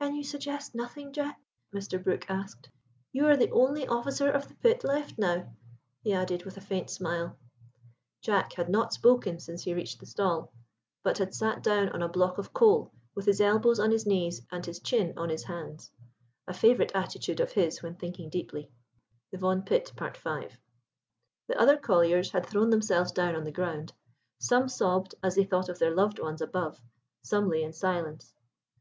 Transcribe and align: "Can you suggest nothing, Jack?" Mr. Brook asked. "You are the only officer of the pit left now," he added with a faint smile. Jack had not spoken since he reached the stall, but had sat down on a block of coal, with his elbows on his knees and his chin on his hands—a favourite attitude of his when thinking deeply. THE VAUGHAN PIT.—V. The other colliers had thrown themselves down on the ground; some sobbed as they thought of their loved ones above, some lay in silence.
"Can 0.00 0.16
you 0.16 0.24
suggest 0.24 0.74
nothing, 0.74 1.12
Jack?" 1.12 1.40
Mr. 1.72 2.02
Brook 2.02 2.26
asked. 2.28 2.68
"You 3.12 3.28
are 3.28 3.36
the 3.36 3.52
only 3.52 3.86
officer 3.86 4.28
of 4.28 4.48
the 4.48 4.56
pit 4.56 4.82
left 4.82 5.16
now," 5.18 5.54
he 6.02 6.12
added 6.12 6.44
with 6.44 6.56
a 6.56 6.60
faint 6.60 6.90
smile. 6.90 7.38
Jack 8.22 8.54
had 8.54 8.68
not 8.68 8.92
spoken 8.92 9.38
since 9.38 9.62
he 9.62 9.72
reached 9.72 10.00
the 10.00 10.06
stall, 10.06 10.52
but 11.04 11.18
had 11.18 11.32
sat 11.32 11.62
down 11.62 11.90
on 11.90 12.02
a 12.02 12.08
block 12.08 12.38
of 12.38 12.52
coal, 12.52 12.90
with 13.14 13.24
his 13.26 13.40
elbows 13.40 13.78
on 13.78 13.92
his 13.92 14.04
knees 14.04 14.42
and 14.50 14.66
his 14.66 14.80
chin 14.80 15.16
on 15.16 15.28
his 15.28 15.44
hands—a 15.44 16.52
favourite 16.54 16.90
attitude 16.92 17.38
of 17.38 17.52
his 17.52 17.84
when 17.84 17.94
thinking 17.94 18.28
deeply. 18.30 18.68
THE 19.30 19.38
VAUGHAN 19.38 19.62
PIT.—V. 19.62 20.58
The 21.46 21.56
other 21.56 21.76
colliers 21.76 22.32
had 22.32 22.46
thrown 22.46 22.70
themselves 22.70 23.12
down 23.12 23.36
on 23.36 23.44
the 23.44 23.52
ground; 23.52 23.92
some 24.40 24.68
sobbed 24.68 25.14
as 25.22 25.36
they 25.36 25.44
thought 25.44 25.68
of 25.68 25.78
their 25.78 25.94
loved 25.94 26.18
ones 26.18 26.40
above, 26.42 26.80
some 27.22 27.48
lay 27.48 27.62
in 27.62 27.72
silence. 27.72 28.34